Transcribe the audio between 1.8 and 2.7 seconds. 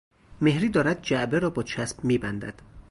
میبندد.